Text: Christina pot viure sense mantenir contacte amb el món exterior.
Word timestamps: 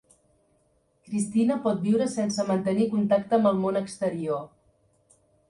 Christina 1.09 1.57
pot 1.65 1.83
viure 1.83 2.07
sense 2.13 2.47
mantenir 2.49 2.89
contacte 2.95 3.39
amb 3.39 3.51
el 3.53 3.61
món 3.67 3.79
exterior. 3.85 4.43